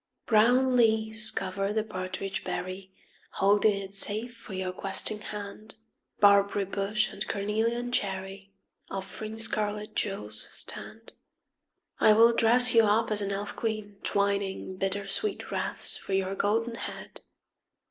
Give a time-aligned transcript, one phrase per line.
[0.25, 5.75] Brown leaves cover the partridge berry, \ Holding it safe for your questing hand.
[6.19, 8.51] Barberry bush and cornelian cherry
[8.89, 11.13] Offering scarlet jewels stand.
[11.99, 16.73] I will dress you up as an elf queen, twining Bittersweet wreaths for your golden
[16.77, 17.21] head.